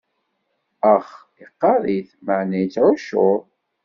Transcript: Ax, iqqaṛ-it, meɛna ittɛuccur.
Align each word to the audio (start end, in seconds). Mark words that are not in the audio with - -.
Ax, 0.93 1.07
iqqaṛ-it, 1.43 2.09
meɛna 2.25 2.57
ittɛuccur. 2.63 3.41